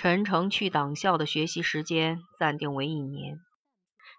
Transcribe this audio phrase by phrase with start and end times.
[0.00, 3.40] 陈诚去党校的学习时间暂定为一年，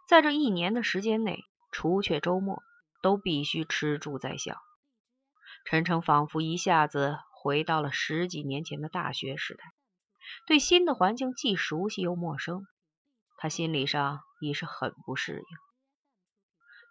[0.10, 2.62] 在这一年的时间内，除却周末，
[3.02, 4.58] 都必须吃住在校。
[5.64, 9.64] 陈诚仿佛一下子回到了十几年前的大学时代，
[10.48, 12.68] 对新的环境既熟悉又陌生，
[13.38, 15.58] 他心理上已是很不适应。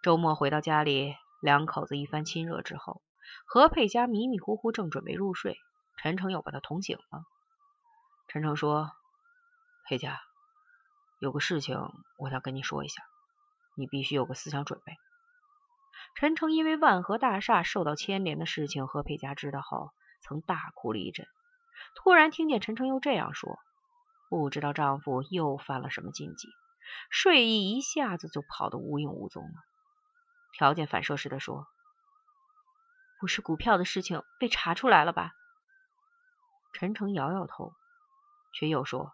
[0.01, 1.13] 周末回到家里，
[1.43, 3.03] 两口子一番亲热之后，
[3.45, 5.59] 何佩佳迷迷糊糊正准备入睡，
[6.01, 7.23] 陈诚又把他捅醒了。
[8.31, 8.91] 陈诚说
[9.89, 10.21] ：“佩佳，
[11.17, 11.79] 有个事情
[12.15, 13.01] 我想跟你说一下，
[13.75, 14.93] 你必须有个思想准备。”
[16.13, 19.89] 陈诚因为万和大厦受到牵连的事情，和佩佳知道后，
[20.21, 21.25] 曾大哭了一阵。
[21.95, 23.57] 突然听见陈诚又这样说，
[24.29, 26.49] 不知道丈夫又犯了什么禁忌，
[27.09, 29.53] 睡意一下子就跑得无影无踪了。
[30.53, 31.65] 条件反射似的说
[33.19, 35.31] ：“不是股票的事情被查出来了吧？”
[36.73, 37.73] 陈诚摇摇头。
[38.51, 39.13] 却又说：“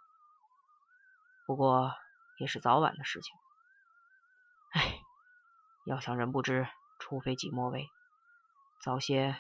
[1.46, 1.94] 不过
[2.38, 3.34] 也是早晚的事情。
[4.72, 5.00] 哎，
[5.86, 6.68] 要想人不知，
[7.00, 7.90] 除非己莫为。
[8.82, 9.40] 早些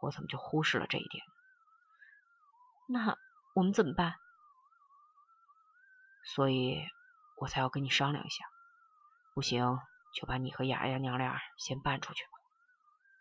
[0.00, 1.24] 我怎么就忽视了这一点？
[2.88, 3.16] 那
[3.54, 4.14] 我们怎么办？
[6.24, 6.82] 所以
[7.36, 8.44] 我才要跟你商量一下。
[9.34, 9.78] 不行，
[10.14, 12.30] 就把你和雅雅娘俩先搬出去吧。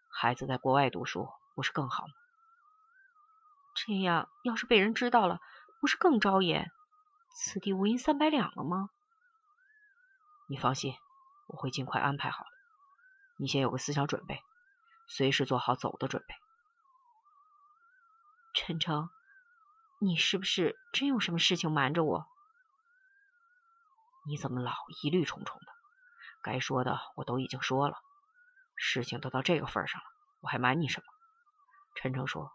[0.09, 2.13] 孩子在国外读书，不是更好吗？
[3.75, 5.39] 这样，要是被人知道了……”
[5.79, 6.71] 不是更招眼？
[7.37, 8.89] 此地无银三百两了吗？
[10.47, 10.95] 你放心，
[11.47, 12.49] 我会尽快安排好的。
[13.37, 14.41] 你先有个思想准备，
[15.07, 16.33] 随时做好走的准备。
[18.53, 19.09] 陈诚，
[19.99, 22.25] 你是不是真有什么事情瞒着我？
[24.25, 24.71] 你怎么老
[25.03, 25.67] 疑虑重重的？
[26.41, 27.97] 该说的我都已经说了，
[28.75, 30.07] 事情都到这个份上了，
[30.39, 31.05] 我还瞒你什么？
[31.95, 32.49] 陈诚说：“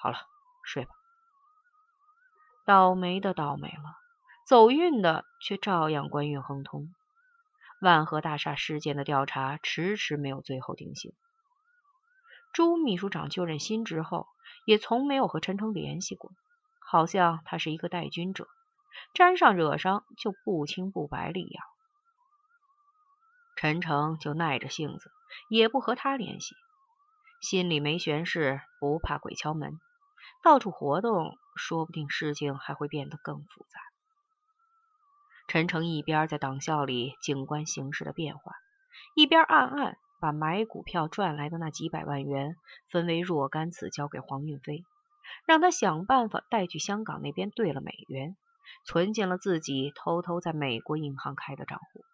[0.00, 0.18] 好了，
[0.64, 0.94] 睡吧。”
[2.66, 3.96] 倒霉的倒霉了，
[4.44, 6.92] 走运的却照样官运亨通。
[7.80, 11.12] 万和大厦事件的调查迟迟没有最后定性。
[12.52, 14.26] 朱秘书长就任新职后，
[14.64, 16.32] 也从没有和陈诚联系过，
[16.80, 18.48] 好像他是一个带军者，
[19.14, 21.64] 沾上惹上就不清不白了一样。
[23.54, 25.12] 陈诚就耐着性子，
[25.48, 26.56] 也不和他联系，
[27.40, 29.78] 心里没悬事，不怕鬼敲门。
[30.46, 33.80] 到处活动，说不定事情还会变得更复杂。
[35.48, 38.52] 陈诚一边在党校里静观形势的变化，
[39.16, 42.54] 一边暗暗把买股票赚来的那几百万元
[42.92, 44.84] 分为若干次交给黄运飞，
[45.46, 48.36] 让他想办法带去香港那边兑了美元，
[48.84, 52.04] 存进了自己偷偷在美国银行开的账户。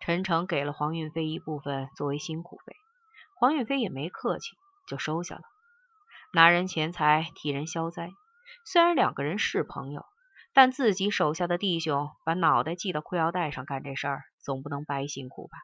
[0.00, 2.74] 陈诚给了黄运飞一部分作为辛苦费，
[3.34, 4.56] 黄运飞也没客气，
[4.86, 5.42] 就收下了。
[6.30, 8.10] 拿人钱财替人消灾，
[8.66, 10.04] 虽然两个人是朋友，
[10.52, 15.56] 但自己手下的弟兄把脑袋系到裤腰带上干这事儿，总不能白辛苦吧？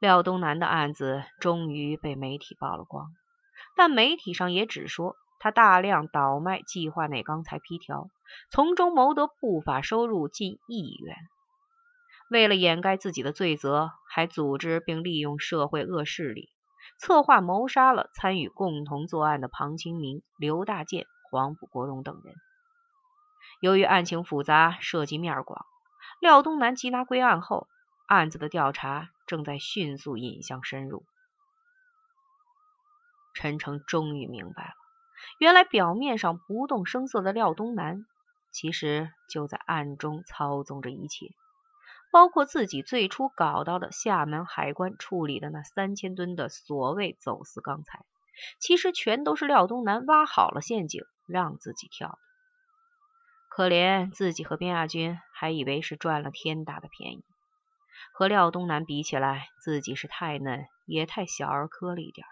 [0.00, 3.06] 廖东南的案子终于被媒体曝了光，
[3.74, 8.10] 但媒体上也只说他大量倒卖计划内钢材批条，
[8.50, 11.16] 从中谋得不法收入近亿元。
[12.30, 16.50] 为了掩盖自己的罪责，还组织并利用社会恶势力。
[16.96, 22.34] 策划谋杀了参与共同作案的庞清明、刘大建、黄埔国荣等人。
[23.60, 25.66] 由于案情复杂，涉及面广，
[26.20, 27.66] 廖东南缉拿归案后，
[28.06, 31.04] 案子的调查正在迅速引向深入。
[33.34, 34.74] 陈诚终于明白了，
[35.38, 38.04] 原来表面上不动声色的廖东南，
[38.50, 41.26] 其实就在暗中操纵着一切。
[42.10, 48.04] 包括自己最初搞到的厦门海关处理的那三千吨的所谓走私钢材，
[48.60, 52.18] 其实全都是廖东南挖好了陷阱让自己跳的。
[53.50, 57.24] 可怜自己和边亚军还以为是赚了天大的便宜，
[58.12, 62.26] 和廖东南比起来，自己是太嫩也太小儿科了一点。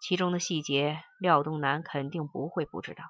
[0.00, 3.04] 其中的细节，廖东南肯定不会不知道。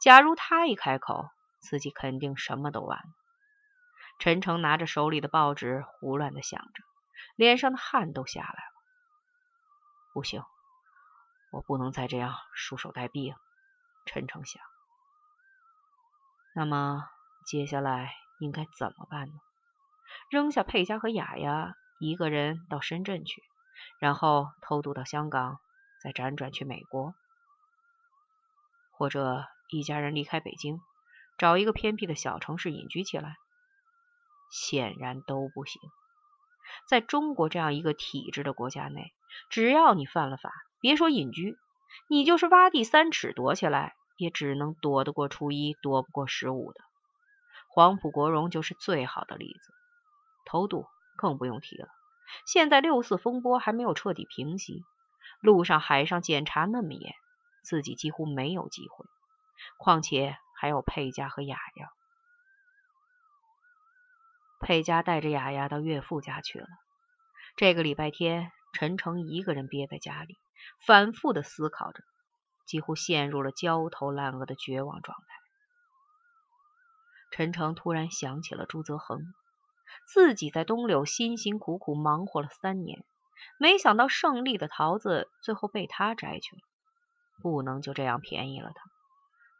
[0.00, 1.28] 假如他一开口，
[1.60, 3.04] 自己肯定什么都完了。
[4.22, 6.84] 陈诚拿着手里的报纸，胡乱的想着，
[7.34, 8.72] 脸上的汗都下来了。
[10.14, 10.44] 不行，
[11.50, 13.36] 我不能再这样束手待毙了。
[14.06, 14.62] 陈诚想。
[16.54, 17.10] 那么
[17.44, 19.34] 接下来应该怎么办呢？
[20.30, 23.42] 扔下佩佳和雅雅，一个人到深圳去，
[23.98, 25.58] 然后偷渡到香港，
[26.00, 27.12] 再辗转去美国，
[28.92, 30.80] 或者一家人离开北京，
[31.38, 33.34] 找一个偏僻的小城市隐居起来。
[34.52, 35.80] 显然都不行。
[36.86, 39.12] 在中国这样一个体制的国家内，
[39.50, 41.56] 只要你犯了法，别说隐居，
[42.06, 46.80] 你就是挖地三尺躲起来，也只能躲得过初一，躲不过十五的。
[47.68, 49.72] 黄埔国荣就是最好的例子。
[50.44, 51.88] 偷渡更不用提了。
[52.46, 54.84] 现在六四风波还没有彻底平息，
[55.40, 57.14] 陆上、海上检查那么严，
[57.62, 59.06] 自己几乎没有机会。
[59.78, 61.88] 况且还有佩佳和雅雅。
[64.62, 66.66] 佩佳带着雅雅到岳父家去了。
[67.56, 70.38] 这个礼拜天，陈诚一个人憋在家里，
[70.86, 72.02] 反复的思考着，
[72.66, 75.24] 几乎陷入了焦头烂额的绝望状态。
[77.32, 79.20] 陈诚突然想起了朱泽恒。
[80.06, 83.04] 自己在东柳辛辛苦苦忙活了三年，
[83.58, 86.62] 没想到胜利的桃子最后被他摘去了，
[87.42, 88.82] 不能就这样便宜了他。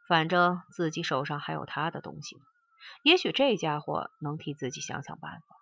[0.07, 2.35] 反正自己手上还有他的东西，
[3.01, 5.55] 也许这家伙能替自己想想办法。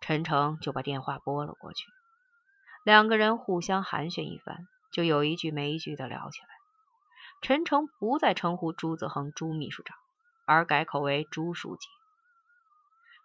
[0.00, 1.86] 陈诚就把电话拨了过去，
[2.84, 6.48] 两个人互相寒暄一番，就有一句没一句的聊起来。
[7.40, 9.96] 陈诚不再称呼朱子恒朱秘书长，
[10.44, 11.88] 而改口为朱书记。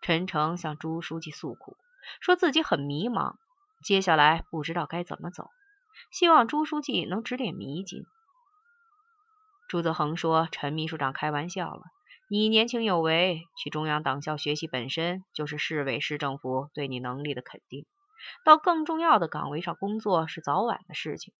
[0.01, 1.75] 陈诚向朱书记诉苦，
[2.21, 3.36] 说自己很迷茫，
[3.83, 5.50] 接下来不知道该怎么走，
[6.12, 8.06] 希望朱书记能指点迷津。
[9.68, 11.81] 朱子恒说：“陈秘书长开玩笑了，
[12.29, 17.85] 你年轻有为，去中央党校学习本身就是市委市政府对你能力的肯定，
[18.44, 21.33] 到更重要的岗位上工作是早晚的事情，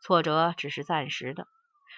[0.00, 1.48] 挫折只是暂时的。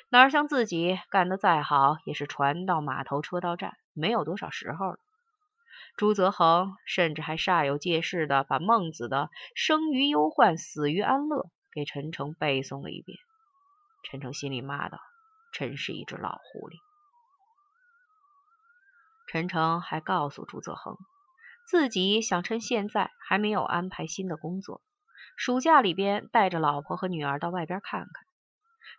[0.09, 4.99] 哪像自己干得再好，也是船到码头车到站，没有多少时候了。”
[5.99, 13.19] 朱泽恒甚至还煞有介事的把孟子的“生于忧患，死于安乐”给陈诚背诵了一遍。
[14.03, 14.99] 陈诚心里骂道
[15.53, 16.77] ：“真是一只老狐狸。”
[19.33, 20.97] 陈诚还告诉朱泽恒，
[21.65, 24.83] 自己想趁现在还没有安排新的工作，
[25.37, 28.11] 暑假里边带着老婆和女儿到外边看看。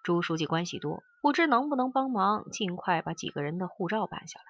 [0.03, 4.45] 朱书记关系多，不知能不能帮忙尽快把几个人的护照办下来。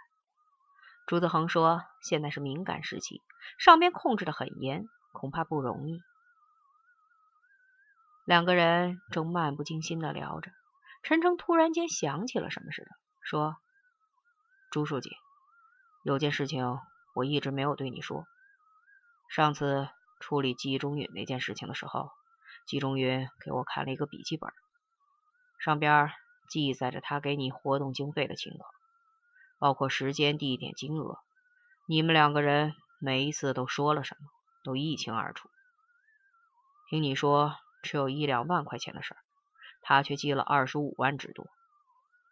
[1.07, 3.23] 朱子恒说：“现在是敏感时期，
[3.57, 5.99] 上边控制的很严，恐怕不容易。”
[8.23, 10.51] 两个人正漫不经心的聊着，
[11.01, 12.91] 陈诚突然间想起了什么似的，
[13.23, 13.57] 说
[14.69, 15.09] ：“朱书记，
[16.03, 16.79] 有件事情
[17.13, 18.25] 我一直没有对你说。
[19.29, 19.87] 上次
[20.19, 22.09] 处理季中允那件事情的时候，
[22.65, 24.51] 季中允给我看了一个笔记本，
[25.59, 26.11] 上边
[26.49, 28.69] 记载着他给你活动经费的情况。”
[29.59, 31.19] 包括时间、地点、金额，
[31.85, 34.27] 你们两个人每一次都说了什么，
[34.63, 35.51] 都一清二楚。
[36.89, 39.17] 听你说只有一两万块钱的事儿，
[39.83, 41.45] 他却记了二十五万之多。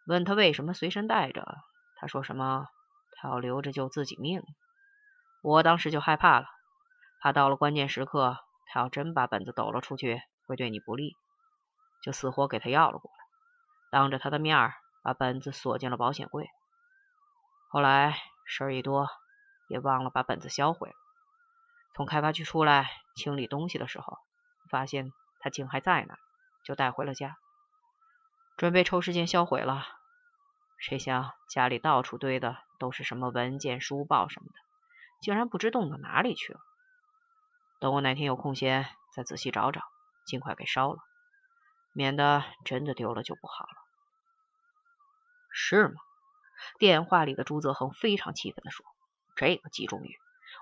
[0.06, 1.58] 问他为什么随身带着，
[1.94, 2.66] 他说什么
[3.28, 4.42] 要留着救自己命。
[5.42, 6.46] 我当时就害怕了，
[7.20, 11.16] 怕到了关键时刻，他要真把本子抖了出去，会对你不利，
[12.02, 13.24] 就死活给他要了过来，
[13.90, 14.72] 当着他的面
[15.02, 16.48] 把本子锁进了保险柜。
[17.68, 19.08] 后来事儿一多，
[19.68, 20.94] 也忘了把本子销毁了。
[21.94, 24.18] 从开发区出来清理东西的时候，
[24.70, 26.16] 发现他竟还在那，
[26.64, 27.36] 就带回了家，
[28.56, 29.86] 准备抽时间销毁了。
[30.78, 34.54] 谁想家里到处堆的都是什么文件、书报什么的，
[35.20, 36.58] 竟然不知动到哪里去了。
[37.78, 39.82] 等我哪天有空闲，再仔细找找，
[40.26, 40.98] 尽快给烧了，
[41.92, 43.76] 免得真的丢了就不好了。
[45.52, 45.94] 是吗？
[46.78, 48.84] 电话里的朱泽恒非常气愤地说
[49.36, 50.18] ：“这个季中宇，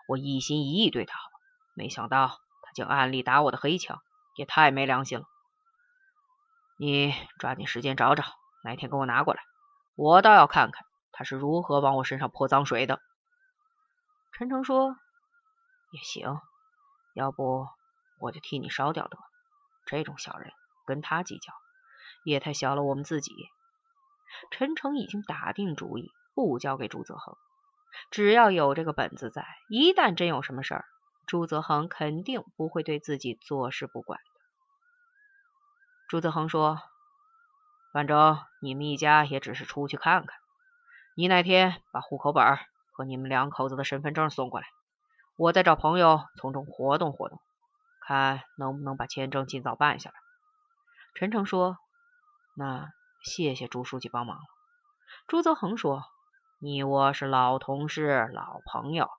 [0.06, 1.28] 我一心一意对他好，
[1.74, 2.28] 没想到
[2.62, 4.00] 他竟暗里打我的黑枪，
[4.36, 5.24] 也太没良心了。
[6.78, 8.24] 你抓紧时间找找，
[8.62, 9.42] 哪天给我拿过来，
[9.96, 10.84] 我倒要看看
[11.18, 13.02] 他是如何往我身上泼脏水的。”
[14.30, 14.94] 陈诚说
[15.90, 16.40] ：“也行，
[17.12, 17.66] 要不
[18.20, 19.22] 我就替你烧掉得了。
[19.84, 20.52] 这种小人
[20.86, 21.52] 跟他计较，
[22.22, 23.32] 也太小了我们自己。”
[24.52, 27.36] 陈诚已经打定主意，不交给朱泽恒。
[28.12, 30.84] 只要有这个本子在，一旦真有什么事儿，
[31.26, 34.40] 朱泽恒肯定不会对自己坐视不管的。
[36.06, 36.80] 朱泽恒说
[37.92, 40.38] ：“反正你们一家也只是出去看看。
[41.18, 42.60] 你那天把户口本
[42.92, 44.68] 和你们两口子的身份证送过来，
[45.36, 47.40] 我再找朋友从中活动活动，
[48.00, 50.16] 看能不能把签证尽早办下来。”
[51.18, 51.76] 陈诚说
[52.54, 54.38] ：“那……”谢谢朱书记帮忙。
[55.26, 56.04] 朱泽恒说
[56.62, 59.10] ：“你我是老同事、老朋友，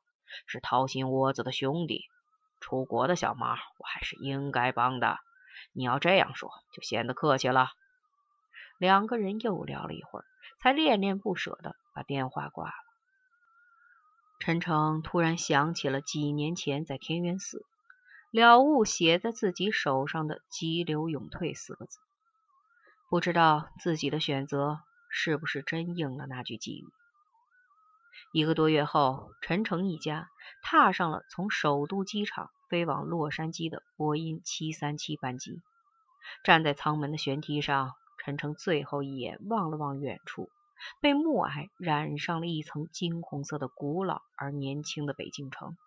[0.47, 2.05] 是掏心窝子的兄弟，
[2.61, 5.17] 出国的小忙我还是应该帮的。
[5.73, 7.67] 你要这样说，就显得客气了。”
[8.79, 10.25] 两个人又聊了一会儿，
[10.61, 12.73] 才恋恋不舍的把电话挂了。
[14.39, 17.65] 陈诚突然想起了几年前在天元寺
[18.31, 21.99] 了悟写在自己手上的“急流勇退”四个字。
[23.09, 24.79] 不知道自己的选择
[25.09, 26.87] 是不是真应了那句寄语。
[28.31, 30.29] 一个多月后，陈诚一家
[30.61, 35.61] 踏上了从首都机场飞往洛杉矶的波音七三七班机。
[36.45, 40.49] 站在舱门的舷梯上，陈诚最后一眼望了望远处，
[41.01, 45.77] 被暮霭染上了一层金红色的古老而年轻的北京城，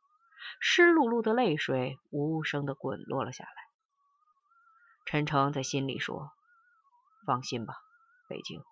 [0.61, 3.50] 湿漉漉的泪水无声的滚落了下来。
[5.04, 6.30] 陈诚在心里说
[7.26, 7.75] ：“放心吧，
[8.28, 8.62] 北京，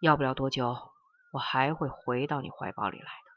[0.00, 0.90] 要不了多久，
[1.32, 3.27] 我还会回到你怀抱里来的。”